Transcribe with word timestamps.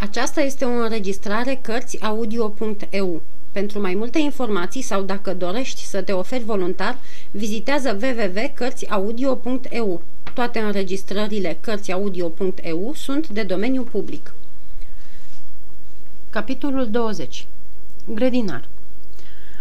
Aceasta 0.00 0.40
este 0.40 0.64
o 0.64 0.68
înregistrare 0.68 1.58
Cărțiaudio.eu. 1.62 3.22
Pentru 3.52 3.80
mai 3.80 3.94
multe 3.94 4.18
informații 4.18 4.82
sau 4.82 5.02
dacă 5.02 5.34
dorești 5.34 5.84
să 5.84 6.02
te 6.02 6.12
oferi 6.12 6.44
voluntar, 6.44 6.98
vizitează 7.30 7.98
www.cărțiaudio.eu. 8.02 10.02
Toate 10.34 10.58
înregistrările 10.58 11.58
Cărțiaudio.eu 11.60 12.92
sunt 12.94 13.28
de 13.28 13.42
domeniu 13.42 13.82
public. 13.82 14.34
Capitolul 16.30 16.90
20 16.90 17.46
Grădinar 18.14 18.68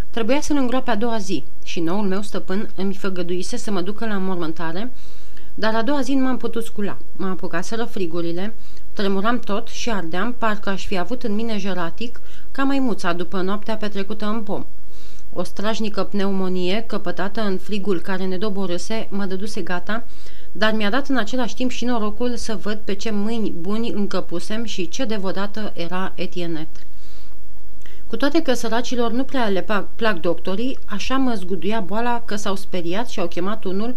Trebuia 0.10 0.42
să-l 0.42 0.58
îngroape 0.58 0.92
a 0.92 0.96
doua 0.96 1.18
zi 1.18 1.44
și 1.64 1.80
noul 1.80 2.08
meu 2.08 2.22
stăpân 2.22 2.70
îmi 2.76 2.94
făgăduise 2.94 3.58
să 3.58 3.72
mă 3.72 3.82
ducă 3.82 4.06
la 4.06 4.18
mormântare, 4.18 4.92
dar 5.60 5.76
a 5.76 5.82
doua 5.82 6.02
zi 6.02 6.14
nu 6.14 6.24
m-am 6.24 6.38
putut 6.38 6.64
scula. 6.64 6.98
M-am 7.16 7.30
apucat 7.30 7.66
să 7.66 7.88
frigurile, 7.89 8.54
tremuram 8.94 9.39
tot 9.39 9.68
și 9.68 9.92
ardeam, 9.92 10.36
parcă 10.38 10.70
aș 10.70 10.86
fi 10.86 10.98
avut 10.98 11.24
în 11.24 11.36
mine 11.36 11.57
jeratic, 11.57 12.21
ca 12.52 12.64
maimuța 12.64 13.14
după 13.14 13.42
noaptea 13.42 13.78
petrecută 13.78 14.25
în 14.25 14.42
pom. 14.42 14.66
O 15.33 15.43
strajnică 15.43 16.04
pneumonie, 16.04 16.83
căpătată 16.88 17.42
în 17.42 17.57
frigul 17.57 18.00
care 18.00 18.25
ne 18.25 18.38
doborâse, 18.38 19.07
mă 19.10 19.25
dăduse 19.25 19.61
gata, 19.61 20.04
dar 20.52 20.74
mi-a 20.74 20.89
dat 20.89 21.07
în 21.07 21.18
același 21.18 21.56
timp 21.56 21.71
și 21.71 21.86
norocul 21.86 22.36
să 22.36 22.55
văd 22.61 22.80
pe 22.83 22.94
ce 22.94 23.11
mâini 23.11 23.54
buni 23.61 23.92
încăpusem 23.92 24.64
și 24.64 24.89
ce 24.89 25.05
devodată 25.05 25.74
era 25.75 26.11
Etienet. 26.16 26.68
Cu 28.08 28.18
toate 28.18 28.42
că 28.42 28.54
săracilor 28.54 29.11
nu 29.11 29.24
prea 29.24 29.47
le 29.47 29.66
plac 29.96 30.19
doctorii, 30.19 30.80
așa 30.86 31.18
mă 31.18 31.33
zguduia 31.33 31.80
boala 31.80 32.22
că 32.25 32.36
s-au 32.36 32.55
speriat 32.55 33.09
și 33.09 33.19
au 33.19 33.28
chemat 33.28 33.64
unul 33.64 33.95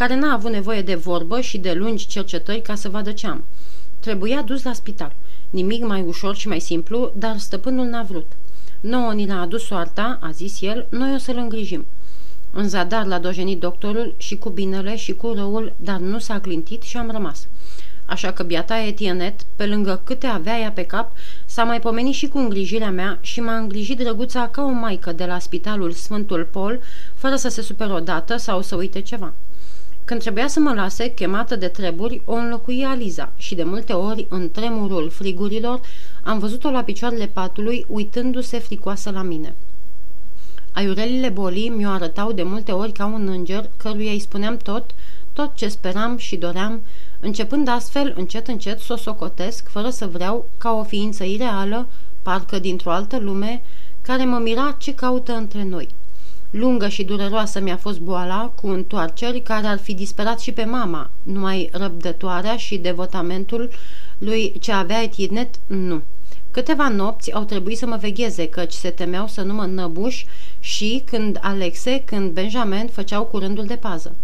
care 0.00 0.14
n-a 0.14 0.32
avut 0.32 0.50
nevoie 0.50 0.82
de 0.82 0.94
vorbă 0.94 1.40
și 1.40 1.58
de 1.58 1.72
lungi 1.72 2.06
cercetări 2.06 2.60
ca 2.60 2.74
să 2.74 2.88
vadă 2.88 3.12
ce 3.12 3.26
am. 3.26 3.44
Trebuia 3.98 4.42
dus 4.42 4.62
la 4.62 4.72
spital. 4.72 5.12
Nimic 5.50 5.82
mai 5.82 6.02
ușor 6.02 6.36
și 6.36 6.48
mai 6.48 6.60
simplu, 6.60 7.12
dar 7.16 7.38
stăpânul 7.38 7.86
n-a 7.86 8.02
vrut. 8.02 8.26
Nouă 8.80 9.12
ni 9.12 9.26
l-a 9.26 9.40
adus 9.40 9.64
soarta, 9.64 10.18
a 10.22 10.30
zis 10.30 10.60
el, 10.60 10.86
noi 10.90 11.14
o 11.14 11.18
să-l 11.18 11.36
îngrijim. 11.36 11.86
În 12.52 12.68
zadar 12.68 13.06
l-a 13.06 13.18
dojenit 13.18 13.60
doctorul 13.60 14.14
și 14.16 14.36
cu 14.36 14.48
binele 14.48 14.96
și 14.96 15.12
cu 15.12 15.32
răul, 15.32 15.72
dar 15.76 15.98
nu 15.98 16.18
s-a 16.18 16.40
clintit 16.40 16.82
și 16.82 16.96
am 16.96 17.10
rămas. 17.10 17.46
Așa 18.06 18.32
că 18.32 18.42
biata 18.42 18.78
Etienet, 18.78 19.40
pe 19.56 19.66
lângă 19.66 20.00
câte 20.04 20.26
avea 20.26 20.58
ea 20.58 20.70
pe 20.70 20.82
cap, 20.82 21.12
s-a 21.46 21.64
mai 21.64 21.80
pomenit 21.80 22.14
și 22.14 22.28
cu 22.28 22.38
îngrijirea 22.38 22.90
mea 22.90 23.18
și 23.20 23.40
m-a 23.40 23.56
îngrijit 23.56 23.98
drăguța 23.98 24.48
ca 24.48 24.62
o 24.62 24.70
maică 24.70 25.12
de 25.12 25.24
la 25.24 25.38
spitalul 25.38 25.92
Sfântul 25.92 26.48
Pol, 26.50 26.80
fără 27.14 27.36
să 27.36 27.48
se 27.48 27.62
supere 27.62 27.92
odată 27.92 28.36
sau 28.36 28.62
să 28.62 28.76
uite 28.76 29.00
ceva. 29.00 29.32
Când 30.10 30.22
trebuia 30.22 30.48
să 30.48 30.60
mă 30.60 30.72
lase, 30.72 31.10
chemată 31.10 31.56
de 31.56 31.68
treburi, 31.68 32.22
o 32.24 32.34
înlocuia 32.34 32.94
Liza 32.94 33.32
și 33.36 33.54
de 33.54 33.62
multe 33.62 33.92
ori, 33.92 34.26
în 34.28 34.50
tremurul 34.50 35.10
frigurilor, 35.10 35.80
am 36.22 36.38
văzut-o 36.38 36.70
la 36.70 36.82
picioarele 36.82 37.26
patului, 37.26 37.84
uitându-se 37.88 38.58
fricoasă 38.58 39.10
la 39.10 39.22
mine. 39.22 39.54
Aiurelile 40.72 41.28
bolii 41.28 41.68
mi-o 41.68 41.90
arătau 41.90 42.32
de 42.32 42.42
multe 42.42 42.72
ori 42.72 42.92
ca 42.92 43.06
un 43.06 43.28
înger, 43.28 43.70
căruia 43.76 44.10
îi 44.10 44.20
spuneam 44.20 44.56
tot, 44.56 44.90
tot 45.32 45.54
ce 45.54 45.68
speram 45.68 46.16
și 46.16 46.36
doream, 46.36 46.80
începând 47.20 47.68
astfel, 47.68 48.14
încet, 48.16 48.48
încet, 48.48 48.80
să 48.80 48.92
o 48.92 48.96
socotesc, 48.96 49.68
fără 49.68 49.90
să 49.90 50.06
vreau, 50.06 50.46
ca 50.58 50.72
o 50.72 50.84
ființă 50.84 51.24
ireală, 51.24 51.86
parcă 52.22 52.58
dintr-o 52.58 52.90
altă 52.90 53.18
lume, 53.18 53.62
care 54.02 54.24
mă 54.24 54.38
mira 54.38 54.76
ce 54.78 54.94
caută 54.94 55.32
între 55.32 55.64
noi. 55.64 55.88
Lungă 56.50 56.88
și 56.88 57.04
dureroasă 57.04 57.60
mi-a 57.60 57.76
fost 57.76 58.00
boala, 58.00 58.52
cu 58.60 58.68
întoarceri 58.68 59.40
care 59.40 59.66
ar 59.66 59.78
fi 59.78 59.94
disperat 59.94 60.40
și 60.40 60.52
pe 60.52 60.64
mama, 60.64 61.10
numai 61.22 61.68
răbdătoarea 61.72 62.56
și 62.56 62.76
devotamentul 62.76 63.70
lui 64.18 64.52
ce 64.60 64.72
avea 64.72 65.02
etinet, 65.02 65.54
nu. 65.66 66.02
Câteva 66.50 66.88
nopți 66.88 67.32
au 67.32 67.44
trebuit 67.44 67.78
să 67.78 67.86
mă 67.86 67.96
vegheze, 67.96 68.48
căci 68.48 68.72
se 68.72 68.90
temeau 68.90 69.26
să 69.26 69.42
nu 69.42 69.54
mă 69.54 69.64
năbuș 69.64 70.24
și 70.60 71.02
când 71.04 71.38
Alexe, 71.40 72.02
când 72.04 72.30
Benjamin 72.30 72.88
făceau 72.92 73.24
curândul 73.24 73.64
de 73.64 73.76
pază. 73.76 74.14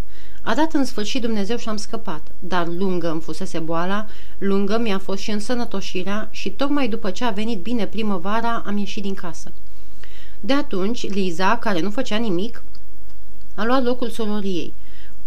A 0.41 0.55
dat 0.55 0.73
în 0.73 0.85
sfârșit 0.85 1.21
Dumnezeu 1.21 1.57
și 1.57 1.69
am 1.69 1.77
scăpat, 1.77 2.21
dar 2.39 2.67
lungă 2.67 3.11
îmi 3.11 3.21
fusese 3.21 3.59
boala, 3.59 4.07
lungă 4.37 4.79
mi-a 4.79 4.99
fost 4.99 5.21
și 5.21 5.31
însănătoșirea 5.31 6.27
și 6.31 6.49
tocmai 6.49 6.87
după 6.87 7.09
ce 7.09 7.23
a 7.23 7.29
venit 7.29 7.59
bine 7.59 7.85
primăvara 7.85 8.63
am 8.65 8.77
ieșit 8.77 9.03
din 9.03 9.13
casă. 9.13 9.51
De 10.39 10.53
atunci, 10.53 11.09
Liza, 11.09 11.57
care 11.57 11.79
nu 11.79 11.89
făcea 11.89 12.17
nimic, 12.17 12.63
a 13.55 13.65
luat 13.65 13.83
locul 13.83 14.09
sororiei. 14.09 14.73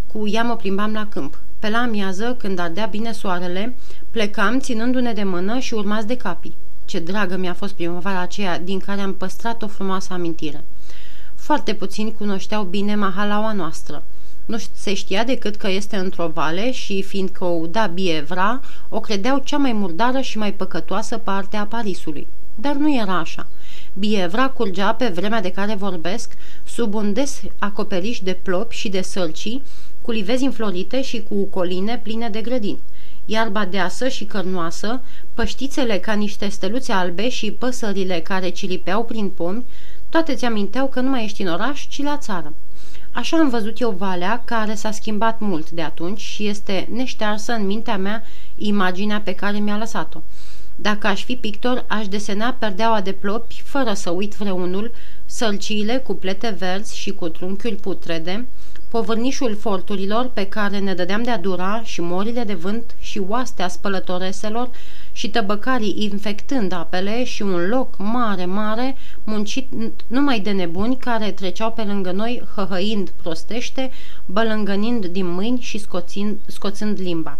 Cu 0.07 0.27
ea 0.27 0.43
mă 0.43 0.55
plimbam 0.55 0.93
la 0.93 1.07
câmp. 1.07 1.39
Pe 1.59 1.69
la 1.69 1.77
amiază, 1.77 2.35
când 2.39 2.59
ardea 2.59 2.85
bine 2.85 3.11
soarele, 3.11 3.75
plecam 4.11 4.59
ținându-ne 4.59 5.13
de 5.13 5.23
mână 5.23 5.59
și 5.59 5.73
urmați 5.73 6.07
de 6.07 6.17
capii. 6.17 6.55
Ce 6.85 6.99
dragă 6.99 7.37
mi-a 7.37 7.53
fost 7.53 7.73
primăvara 7.73 8.19
aceea, 8.19 8.59
din 8.59 8.79
care 8.79 9.01
am 9.01 9.13
păstrat 9.13 9.61
o 9.61 9.67
frumoasă 9.67 10.13
amintire. 10.13 10.63
Foarte 11.35 11.73
puțini 11.73 12.13
cunoșteau 12.13 12.63
bine 12.63 12.95
mahalaua 12.95 13.53
noastră. 13.53 14.03
Nu 14.45 14.57
se 14.73 14.93
știa 14.93 15.23
decât 15.23 15.55
că 15.55 15.69
este 15.69 15.95
într-o 15.95 16.27
vale 16.27 16.71
și, 16.71 17.01
fiindcă 17.01 17.43
o 17.43 17.47
uda 17.47 17.85
bievra, 17.85 18.61
o 18.89 18.99
credeau 18.99 19.41
cea 19.43 19.57
mai 19.57 19.73
murdară 19.73 20.19
și 20.19 20.37
mai 20.37 20.53
păcătoasă 20.53 21.17
parte 21.17 21.57
a 21.57 21.65
Parisului. 21.65 22.27
Dar 22.61 22.75
nu 22.75 22.95
era 22.95 23.17
așa. 23.17 23.47
Bievra 23.93 24.49
curgea 24.49 24.93
pe 24.93 25.07
vremea 25.07 25.41
de 25.41 25.51
care 25.51 25.75
vorbesc, 25.75 26.33
sub 26.65 26.93
un 26.93 27.13
des 27.13 27.41
acoperiș 27.59 28.19
de 28.19 28.37
plopi 28.41 28.75
și 28.75 28.89
de 28.89 29.01
sălcii, 29.01 29.63
cu 30.01 30.11
livezi 30.11 30.43
înflorite 30.43 31.01
și 31.01 31.23
cu 31.29 31.43
coline 31.43 31.99
pline 32.03 32.29
de 32.29 32.41
grădini. 32.41 32.79
Iarba 33.25 33.65
deasă 33.65 34.07
și 34.07 34.25
cărnoasă, 34.25 35.01
păștițele 35.33 35.97
ca 35.97 36.13
niște 36.13 36.47
steluțe 36.47 36.91
albe 36.91 37.29
și 37.29 37.51
păsările 37.51 38.19
care 38.19 38.49
cilipeau 38.49 39.03
prin 39.03 39.29
pomi, 39.29 39.63
toate 40.09 40.33
ți 40.35 40.45
aminteau 40.45 40.87
că 40.87 40.99
nu 40.99 41.09
mai 41.09 41.23
ești 41.23 41.41
în 41.41 41.47
oraș, 41.47 41.87
ci 41.87 42.01
la 42.01 42.17
țară. 42.17 42.53
Așa 43.11 43.37
am 43.37 43.49
văzut 43.49 43.79
eu 43.79 43.91
valea, 43.91 44.41
care 44.45 44.75
s-a 44.75 44.91
schimbat 44.91 45.39
mult 45.39 45.69
de 45.69 45.81
atunci 45.81 46.19
și 46.19 46.47
este 46.47 46.87
neștearsă 46.91 47.51
în 47.51 47.65
mintea 47.65 47.97
mea 47.97 48.23
imaginea 48.57 49.21
pe 49.21 49.33
care 49.35 49.57
mi-a 49.57 49.77
lăsat-o. 49.77 50.19
Dacă 50.81 51.07
aș 51.07 51.23
fi 51.23 51.35
pictor, 51.35 51.85
aș 51.87 52.07
desena 52.07 52.55
perdeaua 52.59 53.01
de 53.01 53.11
plopi, 53.11 53.61
fără 53.65 53.93
să 53.93 54.09
uit 54.09 54.35
vreunul, 54.35 54.91
sălciile 55.25 55.97
cu 55.97 56.13
plete 56.13 56.55
verzi 56.57 56.97
și 56.97 57.11
cu 57.13 57.27
trunchiuri 57.27 57.75
putrede, 57.75 58.45
povârnișul 58.89 59.55
forturilor 59.55 60.29
pe 60.33 60.47
care 60.47 60.79
ne 60.79 60.93
dădeam 60.93 61.23
de-a 61.23 61.37
dura 61.37 61.81
și 61.83 62.01
morile 62.01 62.43
de 62.43 62.53
vânt 62.53 62.95
și 62.99 63.21
oastea 63.27 63.67
spălătoreselor 63.67 64.69
și 65.11 65.29
tăbăcarii 65.29 65.95
infectând 66.11 66.71
apele 66.71 67.23
și 67.23 67.41
un 67.41 67.67
loc 67.67 67.97
mare, 67.97 68.45
mare, 68.45 68.95
muncit 69.23 69.67
numai 70.07 70.39
de 70.39 70.51
nebuni 70.51 70.97
care 70.97 71.31
treceau 71.31 71.71
pe 71.71 71.81
lângă 71.81 72.11
noi 72.11 72.43
hăhăind 72.55 73.09
prostește, 73.21 73.91
bălângănind 74.25 75.05
din 75.05 75.27
mâini 75.27 75.59
și 75.59 75.77
scoțind, 75.77 76.37
scoțând 76.45 76.99
limba. 76.99 77.37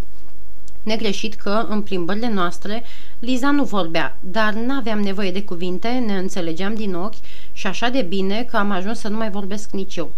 Negreșit 0.84 1.34
că, 1.34 1.66
în 1.70 1.82
plimbările 1.82 2.30
noastre, 2.30 2.84
Liza 3.20 3.52
nu 3.52 3.64
vorbea, 3.64 4.18
dar 4.20 4.54
n-aveam 4.54 5.00
nevoie 5.00 5.32
de 5.32 5.44
cuvinte, 5.44 5.88
ne 5.88 6.18
înțelegeam 6.18 6.76
din 6.76 6.94
ochi 6.96 7.16
și 7.52 7.68
așa 7.68 7.90
de 7.90 8.02
bine 8.02 8.44
că 8.44 8.58
am 8.58 8.72
ajuns 8.72 9.00
să 9.00 9.08
nu 9.08 9.18
mai 9.18 9.30
vorbesc 9.30 9.72
nici 9.72 9.96
eu. 9.96 10.12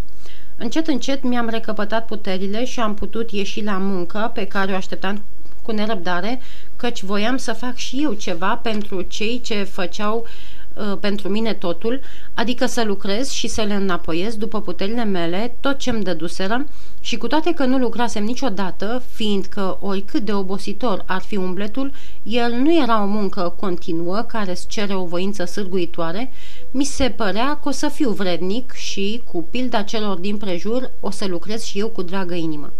Încet, 0.56 0.86
încet 0.86 1.22
mi-am 1.22 1.48
recăpătat 1.48 2.06
puterile 2.06 2.64
și 2.64 2.80
am 2.80 2.94
putut 2.94 3.30
ieși 3.30 3.62
la 3.62 3.76
muncă 3.78 4.30
pe 4.34 4.46
care 4.46 4.72
o 4.72 4.76
așteptam 4.76 5.22
cu 5.62 5.72
nerăbdare, 5.72 6.40
căci 6.76 7.02
voiam 7.02 7.36
să 7.36 7.52
fac 7.52 7.76
și 7.76 8.02
eu 8.02 8.12
ceva 8.12 8.56
pentru 8.56 9.02
cei 9.02 9.40
ce 9.40 9.62
făceau 9.62 10.16
uh, 10.18 10.53
pentru 11.00 11.28
mine 11.28 11.52
totul, 11.52 12.00
adică 12.34 12.66
să 12.66 12.84
lucrez 12.84 13.30
și 13.30 13.48
să 13.48 13.62
le 13.62 13.74
înapoiez 13.74 14.36
după 14.36 14.60
puterile 14.60 15.04
mele 15.04 15.56
tot 15.60 15.78
ce-mi 15.78 16.02
dăduseră 16.02 16.66
și 17.00 17.16
cu 17.16 17.26
toate 17.26 17.52
că 17.52 17.64
nu 17.64 17.78
lucrasem 17.78 18.24
niciodată, 18.24 19.02
fiindcă 19.12 19.78
oricât 19.80 20.22
de 20.22 20.32
obositor 20.32 21.02
ar 21.06 21.20
fi 21.20 21.36
umbletul, 21.36 21.92
el 22.22 22.52
nu 22.52 22.82
era 22.82 23.02
o 23.02 23.06
muncă 23.06 23.54
continuă 23.60 24.20
care 24.28 24.50
îți 24.50 24.66
cere 24.66 24.94
o 24.94 25.04
voință 25.04 25.44
sârguitoare, 25.44 26.32
mi 26.70 26.84
se 26.84 27.10
părea 27.16 27.58
că 27.62 27.68
o 27.68 27.72
să 27.72 27.88
fiu 27.88 28.10
vrednic 28.10 28.72
și, 28.72 29.22
cu 29.32 29.44
pilda 29.50 29.82
celor 29.82 30.16
din 30.16 30.36
prejur, 30.36 30.90
o 31.00 31.10
să 31.10 31.26
lucrez 31.26 31.62
și 31.62 31.78
eu 31.78 31.88
cu 31.88 32.02
dragă 32.02 32.34
inimă. 32.34 32.72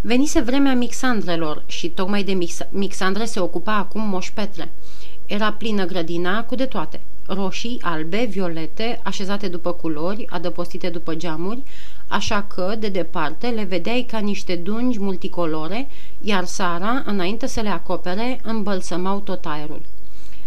Venise 0.00 0.40
vremea 0.40 0.74
mixandrelor 0.74 1.62
și 1.66 1.88
tocmai 1.88 2.22
de 2.22 2.32
mix- 2.32 2.68
mixandre 2.70 3.24
se 3.24 3.40
ocupa 3.40 3.76
acum 3.76 4.08
Moș 4.08 4.30
Petre. 4.30 4.72
Era 5.30 5.52
plină 5.52 5.84
grădina 5.84 6.44
cu 6.44 6.54
de 6.54 6.66
toate. 6.66 7.00
Roșii, 7.26 7.78
albe, 7.82 8.26
violete, 8.30 9.00
așezate 9.04 9.48
după 9.48 9.72
culori, 9.72 10.26
adăpostite 10.28 10.88
după 10.88 11.14
geamuri, 11.14 11.62
așa 12.08 12.42
că, 12.42 12.74
de 12.78 12.88
departe, 12.88 13.46
le 13.46 13.62
vedeai 13.62 14.06
ca 14.10 14.18
niște 14.18 14.56
dungi 14.56 15.00
multicolore, 15.00 15.88
iar 16.20 16.44
Sara, 16.44 17.02
înainte 17.06 17.46
să 17.46 17.60
le 17.60 17.68
acopere, 17.68 18.40
îmbălsămau 18.42 19.20
tot 19.20 19.44
aerul. 19.44 19.82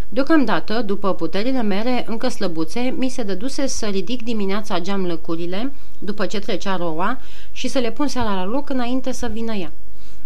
Deocamdată, 0.10 0.82
după 0.82 1.14
puterile 1.14 1.62
mele 1.62 2.06
încă 2.08 2.28
slăbuțe, 2.28 2.96
mi 2.98 3.10
se 3.10 3.24
dăduse 3.24 3.68
să 3.68 3.86
ridic 3.86 4.24
dimineața 4.24 4.80
geamlăcurile, 4.80 5.72
după 6.00 6.26
ce 6.26 6.40
trecea 6.40 6.76
roa, 6.76 7.22
și 7.52 7.68
să 7.68 7.80
le 7.80 7.92
pun 7.92 8.08
seara 8.08 8.34
la 8.34 8.46
loc 8.46 8.70
înainte 8.70 9.12
să 9.12 9.30
vină 9.34 9.54
ea. 9.54 9.72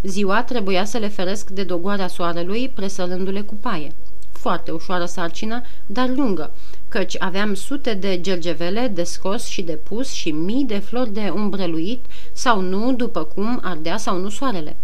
Ziua 0.04 0.44
trebuia 0.44 0.86
să 0.86 0.98
le 0.98 1.08
feresc 1.08 1.50
de 1.50 1.64
dogoarea 1.64 2.08
soarelui, 2.08 2.70
presărându-le 2.70 3.42
cu 3.42 3.56
paie. 3.56 3.92
Foarte 4.38 4.72
ușoară 4.72 5.06
sarcină, 5.06 5.62
dar 5.86 6.10
lungă, 6.10 6.52
căci 6.88 7.16
aveam 7.20 7.54
sute 7.54 7.94
de 7.94 8.22
gergevele 8.22 8.88
de 8.88 9.04
scos 9.04 9.46
și 9.46 9.62
de 9.62 9.74
pus 9.74 10.12
și 10.12 10.32
mii 10.32 10.64
de 10.64 10.78
flori 10.78 11.14
de 11.14 11.32
umbreluit 11.36 12.06
sau 12.34 12.62
nu, 12.62 12.94
după 12.94 13.24
cum 13.24 13.60
ardea 13.64 13.98
sau 13.98 14.18
nu 14.18 14.30
soarele. 14.30 14.76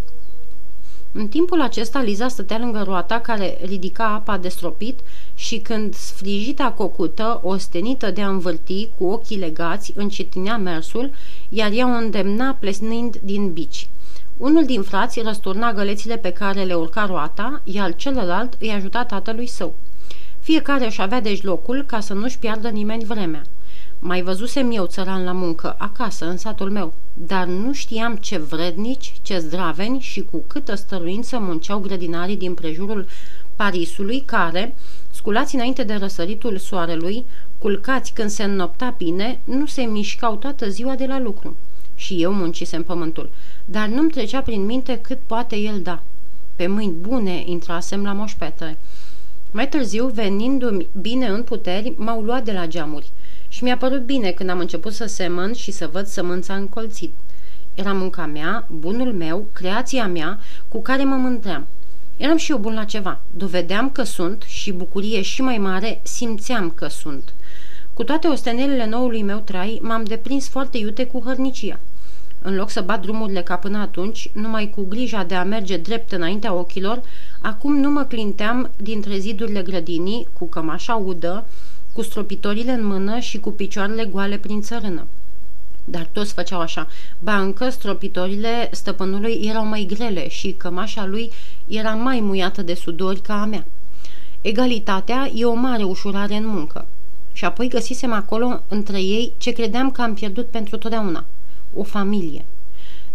În 1.15 1.27
timpul 1.27 1.61
acesta, 1.61 2.01
Liza 2.01 2.27
stătea 2.27 2.57
lângă 2.57 2.81
roata 2.85 3.19
care 3.19 3.57
ridica 3.61 4.05
apa 4.05 4.37
de 4.37 4.47
stropit 4.47 4.99
și 5.35 5.57
când 5.57 5.95
sfrijita 5.95 6.71
cocută, 6.71 7.39
ostenită 7.43 8.11
de 8.11 8.21
a 8.21 8.29
învârti 8.29 8.89
cu 8.97 9.05
ochii 9.05 9.37
legați, 9.37 9.93
încetinea 9.95 10.57
mersul, 10.57 11.11
iar 11.49 11.71
ea 11.71 11.85
o 11.85 11.97
îndemna 11.97 12.57
plesnind 12.59 13.15
din 13.23 13.51
bici. 13.51 13.87
Unul 14.43 14.65
din 14.65 14.81
frați 14.81 15.21
răsturna 15.21 15.73
gălețile 15.73 16.17
pe 16.17 16.29
care 16.29 16.63
le 16.63 16.73
urca 16.73 17.05
roata, 17.05 17.61
iar 17.63 17.95
celălalt 17.95 18.55
îi 18.59 18.69
ajuta 18.69 19.05
tatălui 19.05 19.47
său. 19.47 19.75
Fiecare 20.39 20.85
își 20.85 21.01
avea 21.01 21.21
deci 21.21 21.43
locul 21.43 21.83
ca 21.87 21.99
să 21.99 22.13
nu-și 22.13 22.39
piardă 22.39 22.69
nimeni 22.69 23.03
vremea. 23.03 23.41
Mai 23.99 24.21
văzusem 24.21 24.71
eu 24.71 24.85
țăran 24.85 25.23
la 25.23 25.31
muncă, 25.31 25.75
acasă, 25.77 26.25
în 26.25 26.37
satul 26.37 26.69
meu, 26.69 26.93
dar 27.13 27.45
nu 27.45 27.73
știam 27.73 28.15
ce 28.15 28.37
vrednici, 28.37 29.13
ce 29.21 29.37
zdraveni 29.37 29.99
și 29.99 30.27
cu 30.31 30.43
câtă 30.47 30.75
stăruință 30.75 31.39
munceau 31.39 31.79
grădinarii 31.79 32.37
din 32.37 32.53
prejurul 32.53 33.07
Parisului, 33.55 34.21
care, 34.21 34.75
sculați 35.11 35.55
înainte 35.55 35.83
de 35.83 35.93
răsăritul 35.93 36.57
soarelui, 36.57 37.25
culcați 37.57 38.13
când 38.13 38.29
se 38.29 38.43
înnopta 38.43 38.95
bine, 38.97 39.39
nu 39.43 39.65
se 39.65 39.81
mișcau 39.81 40.35
toată 40.35 40.69
ziua 40.69 40.95
de 40.95 41.05
la 41.05 41.19
lucru. 41.19 41.55
Și 41.95 42.21
eu 42.21 42.33
muncisem 42.33 42.83
pământul, 42.83 43.29
dar 43.65 43.87
nu-mi 43.87 44.09
trecea 44.09 44.41
prin 44.41 44.65
minte 44.65 44.99
cât 45.01 45.19
poate 45.25 45.55
el 45.55 45.81
da. 45.81 46.03
Pe 46.55 46.67
mâini 46.67 46.95
bune 47.01 47.43
intrasem 47.45 48.03
la 48.03 48.13
moșpetre. 48.13 48.77
Mai 49.51 49.69
târziu, 49.69 50.07
venindu-mi 50.07 50.87
bine 51.01 51.27
în 51.27 51.43
puteri, 51.43 51.93
m-au 51.95 52.21
luat 52.21 52.43
de 52.43 52.51
la 52.51 52.67
geamuri 52.67 53.11
și 53.47 53.63
mi-a 53.63 53.77
părut 53.77 54.05
bine 54.05 54.31
când 54.31 54.49
am 54.49 54.59
început 54.59 54.93
să 54.93 55.05
semăn 55.05 55.53
și 55.53 55.71
să 55.71 55.89
văd 55.91 56.05
sămânța 56.05 56.55
încolțit. 56.55 57.13
Era 57.73 57.93
munca 57.93 58.25
mea, 58.25 58.67
bunul 58.71 59.13
meu, 59.13 59.45
creația 59.53 60.07
mea, 60.07 60.39
cu 60.67 60.81
care 60.81 61.03
mă 61.03 61.15
mândream. 61.15 61.67
Eram 62.17 62.37
și 62.37 62.51
eu 62.51 62.57
bun 62.57 62.73
la 62.73 62.83
ceva. 62.83 63.19
Dovedeam 63.31 63.89
că 63.89 64.03
sunt 64.03 64.43
și 64.47 64.71
bucurie 64.71 65.21
și 65.21 65.41
mai 65.41 65.57
mare 65.57 65.99
simțeam 66.03 66.69
că 66.69 66.87
sunt. 66.87 67.33
Cu 67.93 68.03
toate 68.03 68.27
ostenelele 68.27 68.85
noului 68.85 69.21
meu 69.21 69.39
trai, 69.39 69.79
m-am 69.81 70.03
deprins 70.03 70.47
foarte 70.47 70.77
iute 70.77 71.05
cu 71.05 71.21
hărnicia. 71.25 71.79
În 72.41 72.55
loc 72.55 72.69
să 72.69 72.81
bat 72.81 73.01
drumurile 73.01 73.41
ca 73.41 73.55
până 73.55 73.77
atunci, 73.77 74.29
numai 74.33 74.69
cu 74.69 74.85
grija 74.89 75.23
de 75.23 75.35
a 75.35 75.43
merge 75.43 75.77
drept 75.77 76.11
înaintea 76.11 76.53
ochilor, 76.53 77.01
acum 77.41 77.79
nu 77.79 77.91
mă 77.91 78.03
clinteam 78.03 78.69
dintre 78.77 79.17
zidurile 79.17 79.61
grădinii, 79.61 80.27
cu 80.33 80.45
cămașa 80.45 80.95
udă, 80.95 81.45
cu 81.93 82.01
stropitorile 82.01 82.71
în 82.71 82.85
mână 82.85 83.19
și 83.19 83.39
cu 83.39 83.51
picioarele 83.51 84.05
goale 84.05 84.37
prin 84.37 84.61
țărână. 84.61 85.07
Dar 85.85 86.09
toți 86.11 86.33
făceau 86.33 86.59
așa. 86.59 86.87
Ba 87.19 87.39
încă 87.39 87.69
stropitorile 87.69 88.69
stăpânului 88.71 89.41
erau 89.43 89.65
mai 89.65 89.87
grele 89.95 90.27
și 90.29 90.51
cămașa 90.51 91.05
lui 91.05 91.31
era 91.67 91.93
mai 91.93 92.19
muiată 92.19 92.61
de 92.61 92.73
sudori 92.73 93.21
ca 93.21 93.41
a 93.41 93.45
mea. 93.45 93.65
Egalitatea 94.41 95.31
e 95.33 95.45
o 95.45 95.53
mare 95.53 95.83
ușurare 95.83 96.35
în 96.35 96.47
muncă. 96.47 96.87
Și 97.33 97.45
apoi 97.45 97.67
găsisem 97.67 98.13
acolo 98.13 98.61
între 98.67 99.01
ei 99.01 99.33
ce 99.37 99.51
credeam 99.51 99.91
că 99.91 100.01
am 100.01 100.13
pierdut 100.13 100.47
pentru 100.47 100.77
totdeauna. 100.77 101.25
O 101.75 101.83
familie. 101.83 102.45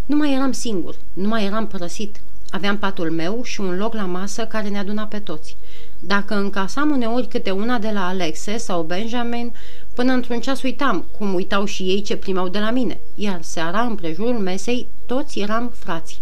Nu 0.07 0.17
mai 0.17 0.33
eram 0.33 0.53
singur, 0.53 0.97
nu 1.13 1.29
mai 1.29 1.45
eram 1.45 1.67
părăsit. 1.67 2.21
Aveam 2.51 2.79
patul 2.79 3.11
meu 3.11 3.43
și 3.43 3.61
un 3.61 3.77
loc 3.77 3.95
la 3.95 4.05
masă 4.05 4.47
care 4.47 4.69
ne 4.69 4.79
aduna 4.79 5.05
pe 5.05 5.19
toți. 5.19 5.57
Dacă 5.99 6.35
încasam 6.35 6.91
uneori 6.91 7.27
câte 7.27 7.51
una 7.51 7.79
de 7.79 7.91
la 7.91 8.07
Alexe 8.07 8.57
sau 8.57 8.83
Benjamin, 8.83 9.53
până 9.95 10.13
într-un 10.13 10.41
ceas 10.41 10.63
uitam, 10.63 11.05
cum 11.19 11.35
uitau 11.35 11.65
și 11.65 11.83
ei 11.83 12.03
ce 12.03 12.17
primau 12.17 12.49
de 12.49 12.59
la 12.59 12.71
mine, 12.71 13.01
iar 13.15 13.43
seara, 13.43 13.81
în 13.81 13.95
prejurul 13.95 14.39
mesei, 14.39 14.89
toți 15.07 15.41
eram 15.41 15.73
frați. 15.75 16.21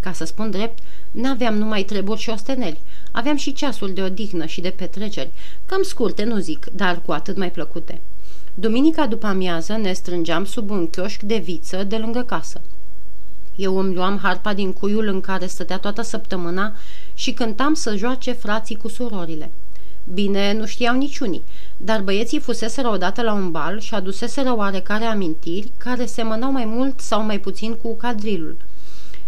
Ca 0.00 0.12
să 0.12 0.24
spun 0.24 0.50
drept, 0.50 0.78
n-aveam 1.10 1.54
numai 1.54 1.82
treburi 1.82 2.20
și 2.20 2.30
osteneli, 2.30 2.80
aveam 3.16 3.36
și 3.36 3.52
ceasul 3.52 3.92
de 3.92 4.02
odihnă 4.02 4.46
și 4.46 4.60
de 4.60 4.70
petreceri, 4.70 5.30
cam 5.66 5.82
scurte, 5.82 6.24
nu 6.24 6.38
zic, 6.38 6.66
dar 6.72 7.00
cu 7.04 7.12
atât 7.12 7.36
mai 7.36 7.50
plăcute. 7.50 8.00
Duminica 8.54 9.06
după 9.06 9.26
amiază 9.26 9.72
ne 9.72 9.92
strângeam 9.92 10.44
sub 10.44 10.70
un 10.70 10.90
chioșc 10.90 11.20
de 11.20 11.36
viță 11.36 11.84
de 11.84 11.96
lângă 11.96 12.22
casă. 12.22 12.60
Eu 13.56 13.78
îmi 13.78 13.94
luam 13.94 14.18
harpa 14.18 14.54
din 14.54 14.72
cuiul 14.72 15.06
în 15.06 15.20
care 15.20 15.46
stătea 15.46 15.78
toată 15.78 16.02
săptămâna 16.02 16.72
și 17.14 17.32
cântam 17.32 17.74
să 17.74 17.96
joace 17.96 18.32
frații 18.32 18.76
cu 18.76 18.88
surorile. 18.88 19.50
Bine, 20.12 20.52
nu 20.52 20.66
știau 20.66 20.96
niciunii, 20.96 21.42
dar 21.76 22.02
băieții 22.02 22.40
fuseseră 22.40 22.88
odată 22.88 23.22
la 23.22 23.32
un 23.32 23.50
bal 23.50 23.80
și 23.80 23.94
aduseseră 23.94 24.56
oarecare 24.56 25.04
amintiri 25.04 25.70
care 25.76 26.06
semănau 26.06 26.52
mai 26.52 26.64
mult 26.64 27.00
sau 27.00 27.22
mai 27.22 27.38
puțin 27.40 27.74
cu 27.74 27.96
cadrilul. 27.96 28.56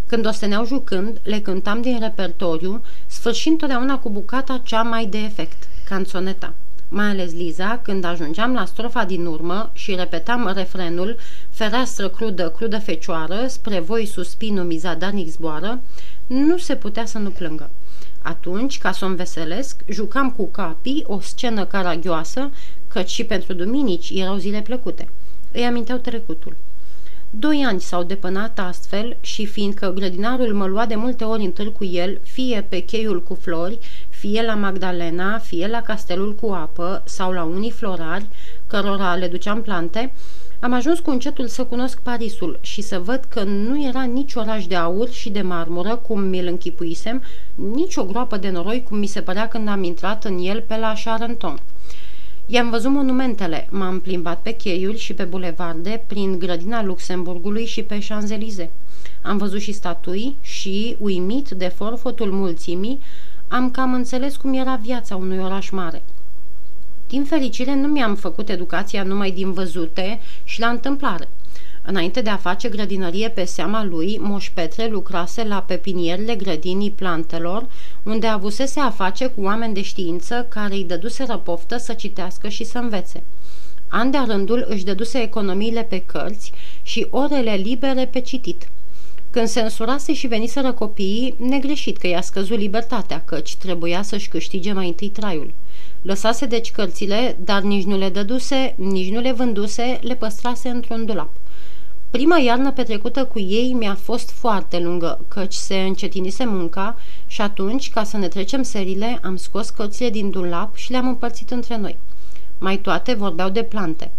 Când 0.06 0.26
osteneau 0.26 0.66
jucând, 0.66 1.20
le 1.22 1.40
cântam 1.40 1.80
din 1.80 2.00
repertoriu, 2.00 2.82
sfârșind 3.06 3.58
totdeauna 3.58 3.98
cu 3.98 4.10
bucata 4.10 4.60
cea 4.64 4.82
mai 4.82 5.06
de 5.06 5.18
efect, 5.18 5.68
canțoneta. 5.84 6.54
Mai 6.88 7.06
ales 7.06 7.32
Liza, 7.32 7.80
când 7.82 8.04
ajungeam 8.04 8.52
la 8.52 8.64
strofa 8.64 9.04
din 9.04 9.26
urmă 9.26 9.70
și 9.72 9.94
repetam 9.94 10.52
refrenul 10.54 11.16
Fereastră 11.50 12.08
crudă, 12.08 12.50
crudă 12.50 12.78
fecioară, 12.78 13.46
spre 13.46 13.80
voi 13.80 14.06
suspinul 14.06 14.64
mizadanic 14.64 15.28
zboară, 15.28 15.80
nu 16.26 16.58
se 16.58 16.76
putea 16.76 17.04
să 17.04 17.18
nu 17.18 17.30
plângă. 17.30 17.70
Atunci, 18.22 18.78
ca 18.78 18.92
să 18.92 19.04
o 19.04 19.08
înveselesc, 19.08 19.80
jucam 19.88 20.30
cu 20.30 20.46
capii 20.46 21.04
o 21.06 21.20
scenă 21.20 21.64
caragioasă, 21.64 22.50
căci 22.88 23.10
și 23.10 23.24
pentru 23.24 23.52
duminici 23.52 24.10
erau 24.14 24.36
zile 24.36 24.60
plăcute. 24.60 25.08
Îi 25.52 25.64
aminteau 25.64 25.98
trecutul. 25.98 26.56
Doi 27.38 27.64
ani 27.66 27.80
s-au 27.80 28.02
depănat 28.02 28.58
astfel 28.58 29.16
și 29.20 29.46
fiindcă 29.46 29.92
grădinarul 29.92 30.54
mă 30.54 30.66
lua 30.66 30.86
de 30.86 30.94
multe 30.94 31.24
ori 31.24 31.44
în 31.44 31.50
târg 31.50 31.72
cu 31.72 31.84
el, 31.84 32.20
fie 32.22 32.66
pe 32.68 32.78
cheiul 32.78 33.22
cu 33.22 33.34
flori, 33.34 33.78
fie 34.08 34.42
la 34.42 34.54
Magdalena, 34.54 35.38
fie 35.38 35.66
la 35.66 35.82
castelul 35.82 36.34
cu 36.34 36.46
apă 36.52 37.02
sau 37.04 37.32
la 37.32 37.42
unii 37.42 37.70
florari, 37.70 38.26
cărora 38.66 39.14
le 39.14 39.28
duceam 39.28 39.62
plante, 39.62 40.12
am 40.60 40.72
ajuns 40.72 41.00
cu 41.00 41.10
încetul 41.10 41.46
să 41.46 41.64
cunosc 41.64 42.00
Parisul 42.00 42.58
și 42.60 42.82
să 42.82 42.98
văd 42.98 43.24
că 43.28 43.42
nu 43.42 43.84
era 43.84 44.02
nici 44.02 44.34
oraș 44.34 44.66
de 44.66 44.76
aur 44.76 45.10
și 45.10 45.30
de 45.30 45.40
marmură, 45.40 45.96
cum 45.96 46.20
mi-l 46.20 46.46
închipuisem, 46.46 47.22
nici 47.54 47.96
o 47.96 48.04
groapă 48.04 48.36
de 48.36 48.50
noroi, 48.50 48.82
cum 48.82 48.98
mi 48.98 49.06
se 49.06 49.20
părea 49.20 49.48
când 49.48 49.68
am 49.68 49.82
intrat 49.82 50.24
în 50.24 50.38
el 50.38 50.60
pe 50.60 50.76
la 50.76 50.92
Charenton. 51.04 51.60
I-am 52.46 52.70
văzut 52.70 52.90
monumentele, 52.90 53.68
m-am 53.70 54.00
plimbat 54.00 54.40
pe 54.40 54.50
cheiuri 54.50 54.98
și 54.98 55.14
pe 55.14 55.22
bulevarde, 55.22 56.02
prin 56.06 56.38
grădina 56.38 56.82
Luxemburgului 56.82 57.66
și 57.66 57.82
pe 57.82 57.98
Champs-Élysées. 57.98 58.70
Am 59.22 59.36
văzut 59.36 59.60
și 59.60 59.72
statui 59.72 60.36
și, 60.40 60.96
uimit 60.98 61.48
de 61.48 61.68
forfotul 61.68 62.30
mulțimii, 62.32 63.00
am 63.48 63.70
cam 63.70 63.94
înțeles 63.94 64.36
cum 64.36 64.52
era 64.52 64.80
viața 64.82 65.16
unui 65.16 65.38
oraș 65.38 65.70
mare– 65.70 66.02
din 67.08 67.24
fericire, 67.24 67.74
nu 67.74 67.86
mi-am 67.86 68.14
făcut 68.14 68.48
educația 68.48 69.02
numai 69.02 69.30
din 69.30 69.52
văzute 69.52 70.20
și 70.44 70.60
la 70.60 70.68
întâmplare. 70.68 71.28
Înainte 71.88 72.20
de 72.20 72.30
a 72.30 72.36
face 72.36 72.68
grădinărie 72.68 73.28
pe 73.28 73.44
seama 73.44 73.84
lui, 73.84 74.18
Moș 74.20 74.50
Petre 74.50 74.88
lucrase 74.88 75.44
la 75.44 75.60
pepinierele 75.60 76.34
grădinii 76.34 76.90
plantelor, 76.90 77.66
unde 78.02 78.26
avusese 78.26 78.80
a 78.80 78.90
face 78.90 79.26
cu 79.26 79.42
oameni 79.42 79.74
de 79.74 79.82
știință 79.82 80.46
care 80.48 80.74
îi 80.74 80.84
dăduseră 80.84 81.36
poftă 81.36 81.76
să 81.76 81.92
citească 81.92 82.48
și 82.48 82.64
să 82.64 82.78
învețe. 82.78 83.22
An 83.88 84.10
de 84.10 84.18
rândul 84.26 84.64
își 84.68 84.84
dăduse 84.84 85.18
economiile 85.22 85.82
pe 85.82 85.98
cărți 85.98 86.52
și 86.82 87.06
orele 87.10 87.54
libere 87.54 88.06
pe 88.06 88.20
citit. 88.20 88.68
Când 89.30 89.48
se 89.48 89.60
însurase 89.60 90.14
și 90.14 90.26
veniseră 90.26 90.72
copiii, 90.72 91.34
negreșit 91.38 91.96
că 91.96 92.06
i-a 92.06 92.20
scăzut 92.20 92.58
libertatea, 92.58 93.22
căci 93.24 93.56
trebuia 93.56 94.02
să-și 94.02 94.28
câștige 94.28 94.72
mai 94.72 94.86
întâi 94.86 95.08
traiul. 95.08 95.52
Lăsase 96.02 96.46
deci 96.46 96.70
cărțile, 96.70 97.36
dar 97.44 97.62
nici 97.62 97.84
nu 97.84 97.98
le 97.98 98.08
dăduse, 98.08 98.74
nici 98.76 99.10
nu 99.10 99.20
le 99.20 99.32
vânduse, 99.32 99.98
le 100.02 100.14
păstrase 100.14 100.68
într-un 100.68 101.04
dulap. 101.04 101.30
Prima 102.10 102.38
iarnă 102.38 102.72
petrecută 102.72 103.24
cu 103.24 103.38
ei 103.38 103.72
mi-a 103.72 103.94
fost 103.94 104.30
foarte 104.30 104.78
lungă, 104.78 105.20
căci 105.28 105.54
se 105.54 105.76
încetinise 105.76 106.44
munca 106.44 106.96
și 107.26 107.40
atunci, 107.40 107.90
ca 107.90 108.04
să 108.04 108.16
ne 108.16 108.28
trecem 108.28 108.62
serile, 108.62 109.18
am 109.22 109.36
scos 109.36 109.70
cărțile 109.70 110.10
din 110.10 110.30
dulap 110.30 110.76
și 110.76 110.90
le-am 110.90 111.08
împărțit 111.08 111.50
între 111.50 111.76
noi. 111.76 111.98
Mai 112.58 112.76
toate 112.76 113.14
vorbeau 113.14 113.48
de 113.48 113.62
plante. 113.62 114.10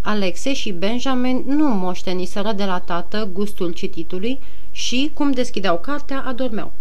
Alexe 0.00 0.52
și 0.52 0.72
Benjamin 0.72 1.42
nu 1.46 1.68
moșteniseră 1.68 2.52
de 2.52 2.64
la 2.64 2.78
tată 2.78 3.28
gustul 3.32 3.72
cititului 3.72 4.38
și, 4.70 5.10
cum 5.14 5.30
deschideau 5.30 5.78
cartea, 5.78 6.24
adormeau. 6.26 6.72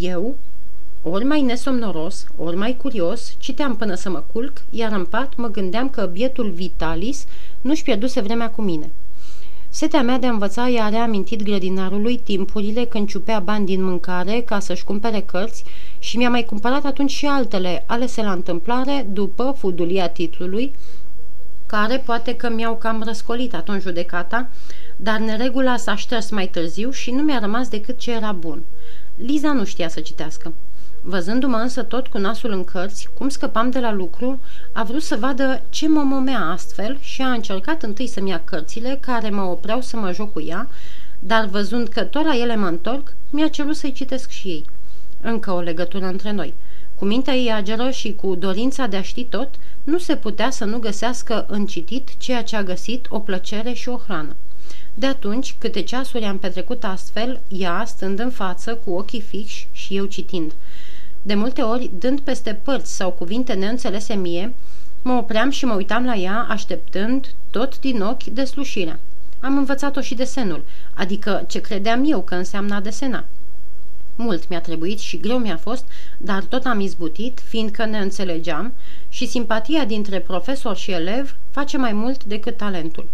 Eu, 0.00 0.36
ori 1.02 1.24
mai 1.24 1.40
nesomnoros, 1.40 2.26
ori 2.36 2.56
mai 2.56 2.76
curios, 2.76 3.36
citeam 3.38 3.76
până 3.76 3.94
să 3.94 4.10
mă 4.10 4.22
culc, 4.32 4.62
iar 4.70 4.92
în 4.92 5.04
pat 5.04 5.36
mă 5.36 5.48
gândeam 5.48 5.88
că 5.88 6.06
bietul 6.06 6.50
Vitalis 6.50 7.24
nu-și 7.60 7.82
pierduse 7.82 8.20
vremea 8.20 8.50
cu 8.50 8.62
mine. 8.62 8.90
Setea 9.74 10.02
mea 10.02 10.18
de 10.18 10.26
a 10.26 10.30
învăța 10.30 10.68
i-a 10.68 10.88
reamintit 10.88 11.42
grădinarului 11.42 12.18
timpurile 12.18 12.84
când 12.84 13.08
ciupea 13.08 13.38
bani 13.38 13.66
din 13.66 13.84
mâncare 13.84 14.40
ca 14.40 14.58
să-și 14.58 14.84
cumpere 14.84 15.20
cărți 15.20 15.64
și 15.98 16.16
mi-a 16.16 16.30
mai 16.30 16.44
cumpărat 16.44 16.84
atunci 16.84 17.10
și 17.10 17.26
altele, 17.26 17.84
alese 17.86 18.22
la 18.22 18.32
întâmplare, 18.32 19.06
după 19.10 19.54
fudulia 19.58 20.08
titlului, 20.08 20.72
care 21.66 21.98
poate 21.98 22.36
că 22.36 22.50
mi-au 22.50 22.76
cam 22.76 23.02
răscolit 23.06 23.54
atunci 23.54 23.82
judecata, 23.82 24.48
dar 24.96 25.18
neregula 25.18 25.76
s-a 25.76 25.96
șters 25.96 26.30
mai 26.30 26.48
târziu 26.48 26.90
și 26.90 27.10
nu 27.10 27.22
mi-a 27.22 27.38
rămas 27.38 27.68
decât 27.68 27.98
ce 27.98 28.12
era 28.12 28.32
bun. 28.32 28.62
Liza 29.16 29.52
nu 29.52 29.64
știa 29.64 29.88
să 29.88 30.00
citească. 30.00 30.52
Văzându-mă 31.06 31.56
însă 31.56 31.82
tot 31.82 32.06
cu 32.06 32.18
nasul 32.18 32.50
în 32.50 32.64
cărți, 32.64 33.08
cum 33.14 33.28
scăpam 33.28 33.70
de 33.70 33.80
la 33.80 33.92
lucru, 33.92 34.40
a 34.72 34.82
vrut 34.82 35.02
să 35.02 35.16
vadă 35.16 35.62
ce 35.70 35.88
mă 35.88 36.02
momea 36.02 36.40
astfel 36.40 36.98
și 37.00 37.22
a 37.22 37.32
încercat 37.32 37.82
întâi 37.82 38.06
să-mi 38.06 38.30
ia 38.30 38.40
cărțile 38.44 38.98
care 39.00 39.30
mă 39.30 39.42
opreau 39.42 39.80
să 39.80 39.96
mă 39.96 40.12
joc 40.12 40.32
cu 40.32 40.40
ea, 40.40 40.68
dar 41.18 41.46
văzând 41.46 41.88
că 41.88 42.04
tot 42.04 42.24
la 42.24 42.36
ele 42.36 42.56
mă 42.56 42.66
întorc, 42.66 43.12
mi-a 43.30 43.48
cerut 43.48 43.76
să-i 43.76 43.92
citesc 43.92 44.30
și 44.30 44.48
ei. 44.48 44.64
Încă 45.20 45.52
o 45.52 45.60
legătură 45.60 46.06
între 46.06 46.32
noi. 46.32 46.54
Cu 46.94 47.04
mintea 47.04 47.34
ei 47.34 47.52
ageră 47.52 47.90
și 47.90 48.12
cu 48.12 48.34
dorința 48.34 48.86
de 48.86 48.96
a 48.96 49.02
ști 49.02 49.24
tot, 49.24 49.48
nu 49.82 49.98
se 49.98 50.16
putea 50.16 50.50
să 50.50 50.64
nu 50.64 50.78
găsească 50.78 51.46
în 51.48 51.66
citit 51.66 52.16
ceea 52.18 52.42
ce 52.42 52.56
a 52.56 52.62
găsit 52.62 53.06
o 53.08 53.18
plăcere 53.18 53.72
și 53.72 53.88
o 53.88 53.96
hrană. 53.96 54.36
De 54.94 55.06
atunci, 55.06 55.54
câte 55.58 55.82
ceasuri 55.82 56.24
am 56.24 56.38
petrecut 56.38 56.84
astfel, 56.84 57.40
ea 57.48 57.84
stând 57.86 58.18
în 58.18 58.30
față 58.30 58.74
cu 58.74 58.90
ochii 58.90 59.20
fixi 59.20 59.68
și 59.72 59.96
eu 59.96 60.04
citind. 60.04 60.52
De 61.26 61.34
multe 61.34 61.62
ori, 61.62 61.90
dând 61.98 62.20
peste 62.20 62.60
părți 62.62 62.96
sau 62.96 63.10
cuvinte 63.10 63.52
neînțelese 63.52 64.14
mie, 64.14 64.54
mă 65.02 65.12
opream 65.12 65.50
și 65.50 65.64
mă 65.64 65.74
uitam 65.74 66.04
la 66.04 66.14
ea, 66.14 66.46
așteptând, 66.48 67.34
tot 67.50 67.78
din 67.80 68.00
ochi, 68.02 68.24
deslușirea. 68.24 69.00
Am 69.40 69.56
învățat-o 69.56 70.00
și 70.00 70.14
desenul, 70.14 70.64
adică 70.94 71.44
ce 71.48 71.60
credeam 71.60 72.04
eu 72.06 72.22
că 72.22 72.34
înseamnă 72.34 72.74
a 72.74 72.80
desena. 72.80 73.24
Mult 74.16 74.48
mi-a 74.48 74.60
trebuit 74.60 74.98
și 74.98 75.20
greu 75.20 75.38
mi-a 75.38 75.56
fost, 75.56 75.84
dar 76.18 76.42
tot 76.42 76.64
am 76.64 76.80
izbutit, 76.80 77.40
fiindcă 77.44 77.84
ne 77.84 77.98
înțelegeam 77.98 78.72
și 79.08 79.28
simpatia 79.28 79.84
dintre 79.84 80.20
profesor 80.20 80.76
și 80.76 80.90
elev 80.90 81.36
face 81.50 81.76
mai 81.76 81.92
mult 81.92 82.24
decât 82.24 82.56
talentul. 82.56 83.08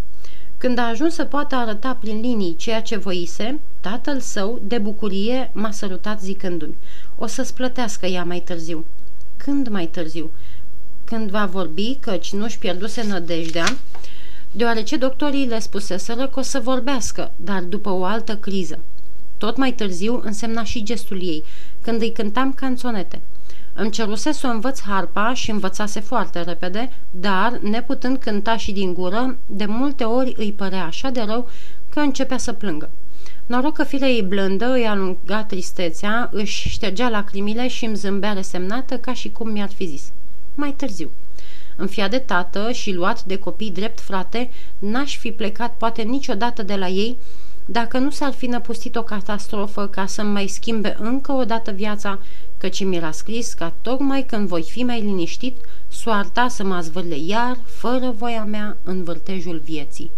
Când 0.61 0.79
a 0.79 0.89
ajuns 0.89 1.15
să 1.15 1.25
poată 1.25 1.55
arăta 1.55 1.95
prin 2.01 2.21
linii 2.21 2.57
ceea 2.57 2.83
ce 2.83 2.97
voise, 2.97 3.61
tatăl 3.81 4.21
său, 4.21 4.61
de 4.63 4.79
bucurie, 4.79 5.51
m-a 5.53 5.71
sărutat 5.71 6.21
zicându-mi 6.21 6.77
O 7.19 7.27
să-ți 7.27 7.55
plătească 7.55 8.07
ea 8.07 8.25
mai 8.25 8.41
târziu. 8.41 8.85
Când 9.37 9.69
mai 9.69 9.87
târziu? 9.87 10.31
Când 11.05 11.31
va 11.31 11.47
vorbi, 11.47 11.97
căci 12.01 12.33
nu-și 12.33 12.59
pierduse 12.59 13.07
nădejdea, 13.07 13.77
deoarece 14.53 14.97
doctorii 14.97 15.47
le 15.47 15.59
spuseseră 15.59 16.27
că 16.27 16.39
o 16.39 16.43
să 16.43 16.61
vorbească, 16.61 17.31
dar 17.37 17.63
după 17.63 17.91
o 17.91 18.05
altă 18.05 18.37
criză. 18.37 18.79
Tot 19.39 19.57
mai 19.57 19.73
târziu 19.73 20.21
însemna 20.25 20.65
și 20.65 20.83
gestul 20.83 21.23
ei, 21.23 21.45
când 21.83 22.01
îi 22.01 22.13
cântam 22.13 22.53
canțonete. 22.53 23.21
Îmi 23.75 23.91
ceruse 23.91 24.33
să 24.33 24.47
o 24.47 24.51
învăț 24.51 24.81
harpa 24.81 25.35
și 25.35 25.51
învățase 25.51 26.01
foarte 26.01 26.41
repede, 26.41 26.93
dar, 27.11 27.59
neputând 27.63 28.19
cânta 28.19 28.57
și 28.57 28.73
din 28.73 28.95
gură, 28.95 29.37
de 29.47 29.65
multe 29.65 30.05
ori 30.05 30.35
îi 30.37 30.53
părea 30.53 30.85
așa 30.85 31.11
de 31.11 31.21
rău 31.21 31.49
că 31.89 32.01
începea 32.01 32.39
să 32.39 32.53
plângă. 32.53 32.91
Noroc 33.47 33.75
că 33.75 33.85
firea 33.85 34.09
ei 34.09 34.23
blândă 34.23 34.73
îi 34.73 34.87
alunga 34.87 35.45
tristețea, 35.45 36.29
își 36.33 36.69
ștergea 36.69 37.09
lacrimile 37.09 37.69
și 37.69 37.85
îmi 37.85 37.97
zâmbea 37.97 38.33
resemnată 38.33 38.99
ca 38.99 39.15
și 39.15 39.31
cum 39.31 39.51
mi-ar 39.51 39.71
fi 39.71 39.87
zis. 39.87 40.13
Mai 40.55 40.73
târziu. 40.73 41.11
Înfiat 41.77 42.11
de 42.11 42.19
tată 42.19 42.73
și 42.73 42.93
luat 42.93 43.23
de 43.23 43.37
copii 43.37 43.71
drept 43.71 44.01
frate, 44.01 44.51
n-aș 44.79 45.17
fi 45.17 45.31
plecat 45.31 45.75
poate 45.77 46.03
niciodată 46.03 46.63
de 46.63 46.75
la 46.75 46.89
ei, 46.89 47.17
dacă 47.65 47.99
nu 47.99 48.11
s-ar 48.11 48.33
fi 48.33 48.47
năpustit 48.47 48.97
o 48.97 49.03
catastrofă 49.03 49.87
ca 49.87 50.07
să-mi 50.07 50.31
mai 50.31 50.47
schimbe 50.47 50.97
încă 50.99 51.33
o 51.33 51.45
dată 51.45 51.71
viața, 51.71 52.19
căci 52.61 52.85
mi-era 52.85 53.11
scris 53.11 53.53
ca 53.53 53.75
tocmai 53.83 54.23
când 54.23 54.49
voi 54.49 54.63
fi 54.63 54.83
mai 54.83 55.01
liniștit, 55.01 55.57
soarta 55.89 56.49
să 56.49 56.65
mă 56.65 56.81
zvârle 56.81 57.17
iar, 57.19 57.59
fără 57.65 58.11
voia 58.11 58.45
mea, 58.45 58.77
în 58.85 59.05
vârtejul 59.05 59.61
vieții. 59.65 60.11